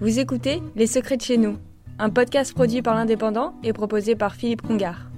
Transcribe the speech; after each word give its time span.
Vous 0.00 0.18
écoutez 0.18 0.62
Les 0.76 0.86
Secrets 0.86 1.18
de 1.18 1.22
chez 1.22 1.36
nous, 1.36 1.58
un 1.98 2.08
podcast 2.08 2.54
produit 2.54 2.80
par 2.80 2.94
l'Indépendant 2.94 3.52
et 3.62 3.74
proposé 3.74 4.16
par 4.16 4.34
Philippe 4.34 4.62
Congar. 4.62 5.10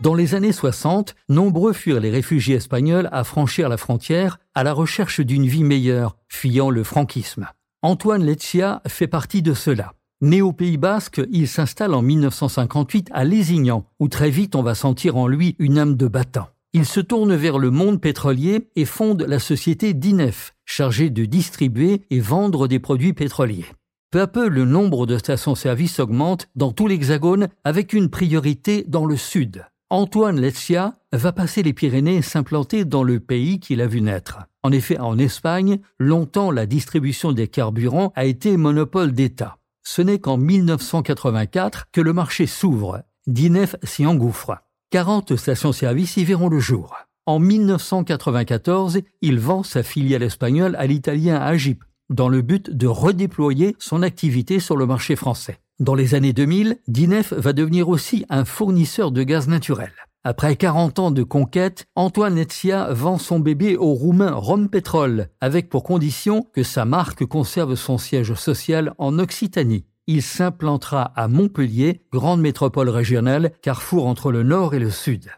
Dans 0.00 0.16
les 0.16 0.34
années 0.34 0.50
60, 0.50 1.14
nombreux 1.28 1.72
furent 1.72 2.00
les 2.00 2.10
réfugiés 2.10 2.56
espagnols 2.56 3.08
à 3.12 3.22
franchir 3.22 3.68
la 3.68 3.76
frontière 3.76 4.40
à 4.56 4.64
la 4.64 4.72
recherche 4.72 5.20
d'une 5.20 5.46
vie 5.46 5.62
meilleure, 5.62 6.16
fuyant 6.28 6.70
le 6.70 6.82
franquisme. 6.82 7.46
Antoine 7.82 8.24
Leccia 8.24 8.82
fait 8.88 9.06
partie 9.06 9.42
de 9.42 9.54
cela. 9.54 9.92
Né 10.20 10.42
au 10.42 10.52
Pays 10.52 10.76
Basque, 10.76 11.22
il 11.30 11.46
s'installe 11.46 11.94
en 11.94 12.02
1958 12.02 13.10
à 13.12 13.22
Lézignan, 13.22 13.86
où 14.00 14.08
très 14.08 14.30
vite 14.30 14.56
on 14.56 14.62
va 14.64 14.74
sentir 14.74 15.16
en 15.16 15.28
lui 15.28 15.54
une 15.60 15.78
âme 15.78 15.94
de 15.94 16.08
battant. 16.08 16.48
Il 16.78 16.84
se 16.84 17.00
tourne 17.00 17.34
vers 17.34 17.56
le 17.56 17.70
monde 17.70 18.02
pétrolier 18.02 18.68
et 18.76 18.84
fonde 18.84 19.22
la 19.22 19.38
société 19.38 19.94
DINEF, 19.94 20.54
chargée 20.66 21.08
de 21.08 21.24
distribuer 21.24 22.02
et 22.10 22.20
vendre 22.20 22.68
des 22.68 22.78
produits 22.78 23.14
pétroliers. 23.14 23.64
Peu 24.10 24.20
à 24.20 24.26
peu, 24.26 24.50
le 24.50 24.66
nombre 24.66 25.06
de 25.06 25.16
stations-service 25.16 26.00
augmente 26.00 26.48
dans 26.54 26.72
tout 26.72 26.86
l'Hexagone 26.86 27.48
avec 27.64 27.94
une 27.94 28.10
priorité 28.10 28.84
dans 28.86 29.06
le 29.06 29.16
sud. 29.16 29.64
Antoine 29.88 30.38
Leccia 30.38 30.92
va 31.12 31.32
passer 31.32 31.62
les 31.62 31.72
Pyrénées 31.72 32.16
et 32.16 32.22
s'implanter 32.22 32.84
dans 32.84 33.04
le 33.04 33.20
pays 33.20 33.58
qu'il 33.58 33.80
a 33.80 33.86
vu 33.86 34.02
naître. 34.02 34.40
En 34.62 34.70
effet, 34.70 34.98
en 34.98 35.16
Espagne, 35.16 35.78
longtemps 35.98 36.50
la 36.50 36.66
distribution 36.66 37.32
des 37.32 37.48
carburants 37.48 38.12
a 38.16 38.26
été 38.26 38.54
monopole 38.58 39.12
d'État. 39.12 39.56
Ce 39.82 40.02
n'est 40.02 40.18
qu'en 40.18 40.36
1984 40.36 41.86
que 41.90 42.02
le 42.02 42.12
marché 42.12 42.46
s'ouvre. 42.46 43.02
Dinef 43.26 43.76
s'y 43.82 44.04
engouffre. 44.04 44.58
40 44.96 45.36
stations-service 45.36 46.16
y 46.16 46.24
verront 46.24 46.48
le 46.48 46.58
jour. 46.58 46.96
En 47.26 47.38
1994, 47.38 49.00
il 49.20 49.38
vend 49.38 49.62
sa 49.62 49.82
filiale 49.82 50.22
espagnole 50.22 50.74
à 50.76 50.86
l'italien 50.86 51.36
Agip, 51.36 51.84
dans 52.08 52.30
le 52.30 52.40
but 52.40 52.70
de 52.70 52.86
redéployer 52.86 53.76
son 53.78 54.00
activité 54.00 54.58
sur 54.58 54.74
le 54.74 54.86
marché 54.86 55.14
français. 55.14 55.58
Dans 55.80 55.94
les 55.94 56.14
années 56.14 56.32
2000, 56.32 56.78
Dinef 56.88 57.34
va 57.34 57.52
devenir 57.52 57.90
aussi 57.90 58.24
un 58.30 58.46
fournisseur 58.46 59.12
de 59.12 59.22
gaz 59.22 59.48
naturel. 59.48 59.92
Après 60.24 60.56
40 60.56 60.98
ans 60.98 61.10
de 61.10 61.22
conquête, 61.22 61.84
Antoine 61.94 62.38
Etzia 62.38 62.90
vend 62.90 63.18
son 63.18 63.38
bébé 63.38 63.76
au 63.76 63.92
roumain 63.92 64.32
Rompetrol, 64.32 65.28
avec 65.42 65.68
pour 65.68 65.84
condition 65.84 66.46
que 66.54 66.62
sa 66.62 66.86
marque 66.86 67.26
conserve 67.26 67.74
son 67.74 67.98
siège 67.98 68.32
social 68.32 68.94
en 68.96 69.18
Occitanie. 69.18 69.84
Il 70.08 70.22
s'implantera 70.22 71.02
à 71.16 71.26
Montpellier, 71.26 72.02
grande 72.12 72.40
métropole 72.40 72.88
régionale, 72.88 73.50
carrefour 73.60 74.06
entre 74.06 74.30
le 74.30 74.44
nord 74.44 74.74
et 74.74 74.78
le 74.78 74.90
sud. 74.90 75.30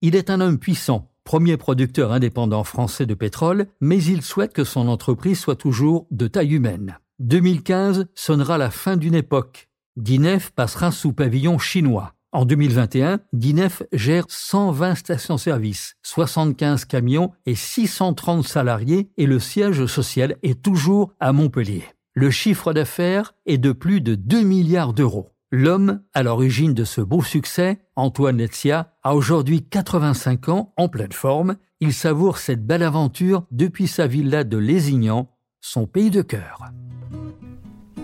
Il 0.00 0.16
est 0.16 0.30
un 0.30 0.40
homme 0.40 0.58
puissant, 0.58 1.10
premier 1.24 1.58
producteur 1.58 2.10
indépendant 2.10 2.64
français 2.64 3.04
de 3.04 3.12
pétrole, 3.12 3.66
mais 3.82 4.02
il 4.02 4.22
souhaite 4.22 4.54
que 4.54 4.64
son 4.64 4.88
entreprise 4.88 5.38
soit 5.38 5.56
toujours 5.56 6.06
de 6.10 6.26
taille 6.26 6.54
humaine. 6.54 6.98
2015 7.18 8.06
sonnera 8.14 8.56
la 8.56 8.70
fin 8.70 8.96
d'une 8.96 9.14
époque. 9.14 9.68
Dinef 9.96 10.50
passera 10.50 10.90
sous 10.90 11.12
pavillon 11.12 11.58
chinois. 11.58 12.14
En 12.32 12.46
2021, 12.46 13.20
Dinef 13.32 13.82
gère 13.92 14.24
120 14.28 14.96
stations-service, 14.96 15.94
75 16.02 16.84
camions 16.86 17.30
et 17.46 17.54
630 17.54 18.48
salariés 18.48 19.10
et 19.16 19.26
le 19.26 19.38
siège 19.38 19.86
social 19.86 20.36
est 20.42 20.60
toujours 20.60 21.12
à 21.20 21.32
Montpellier. 21.32 21.93
Le 22.16 22.30
chiffre 22.30 22.72
d'affaires 22.72 23.34
est 23.44 23.58
de 23.58 23.72
plus 23.72 24.00
de 24.00 24.14
2 24.14 24.42
milliards 24.42 24.92
d'euros. 24.92 25.30
L'homme 25.50 26.00
à 26.14 26.22
l'origine 26.22 26.72
de 26.72 26.84
ce 26.84 27.00
beau 27.00 27.24
succès, 27.24 27.80
Antoine 27.96 28.36
Letzia, 28.36 28.92
a 29.02 29.16
aujourd'hui 29.16 29.64
85 29.68 30.48
ans, 30.48 30.72
en 30.76 30.88
pleine 30.88 31.10
forme. 31.10 31.56
Il 31.80 31.92
savoure 31.92 32.38
cette 32.38 32.64
belle 32.64 32.84
aventure 32.84 33.46
depuis 33.50 33.88
sa 33.88 34.06
villa 34.06 34.44
de 34.44 34.56
Lézignan, 34.56 35.28
son 35.60 35.88
pays 35.88 36.10
de 36.10 36.22
cœur. 36.22 36.62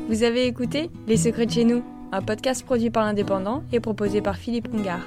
Vous 0.08 0.24
avez 0.24 0.46
écouté 0.46 0.90
Les 1.06 1.16
Secrets 1.16 1.46
de 1.46 1.52
chez 1.52 1.64
nous, 1.64 1.84
un 2.10 2.20
podcast 2.20 2.64
produit 2.64 2.90
par 2.90 3.04
l'Indépendant 3.04 3.62
et 3.70 3.78
proposé 3.78 4.20
par 4.20 4.36
Philippe 4.36 4.72
Congar. 4.72 5.06